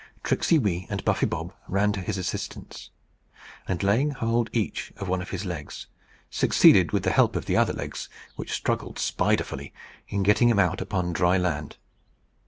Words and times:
Tricksey 0.23 0.57
Wee 0.57 0.87
and 0.89 1.05
Buffy 1.05 1.27
Bob 1.27 1.53
ran 1.67 1.91
to 1.91 2.01
his 2.01 2.17
assistance, 2.17 2.89
and 3.67 3.83
laying 3.83 4.09
hold 4.09 4.49
each 4.51 4.91
of 4.97 5.07
one 5.07 5.21
of 5.21 5.29
his 5.29 5.45
legs, 5.45 5.85
succeeded, 6.31 6.91
with 6.91 7.03
the 7.03 7.11
help 7.11 7.35
of 7.35 7.45
the 7.45 7.55
other 7.55 7.73
legs, 7.73 8.09
which 8.35 8.51
struggled 8.51 8.97
spiderfully, 8.97 9.73
in 10.07 10.23
getting 10.23 10.49
him 10.49 10.57
out 10.57 10.81
upon 10.81 11.13
dry 11.13 11.37
land. 11.37 11.77